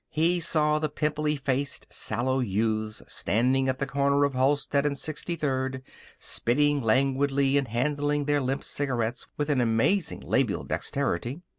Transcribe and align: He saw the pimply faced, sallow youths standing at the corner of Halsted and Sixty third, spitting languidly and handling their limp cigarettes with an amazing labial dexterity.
He 0.09 0.39
saw 0.39 0.79
the 0.79 0.89
pimply 0.89 1.35
faced, 1.35 1.85
sallow 1.93 2.39
youths 2.39 3.03
standing 3.07 3.69
at 3.69 3.77
the 3.77 3.85
corner 3.85 4.23
of 4.25 4.33
Halsted 4.33 4.83
and 4.83 4.97
Sixty 4.97 5.35
third, 5.35 5.83
spitting 6.17 6.81
languidly 6.81 7.55
and 7.55 7.67
handling 7.67 8.25
their 8.25 8.41
limp 8.41 8.63
cigarettes 8.63 9.27
with 9.37 9.51
an 9.51 9.61
amazing 9.61 10.21
labial 10.21 10.63
dexterity. 10.63 11.43